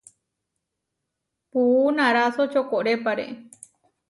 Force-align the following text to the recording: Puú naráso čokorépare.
Puú 1.51 1.91
naráso 1.99 2.43
čokorépare. 2.53 3.27